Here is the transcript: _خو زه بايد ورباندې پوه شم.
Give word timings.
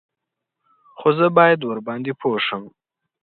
_خو 0.99 1.09
زه 1.17 1.25
بايد 1.37 1.59
ورباندې 1.63 2.11
پوه 2.21 2.39
شم. 2.45 2.63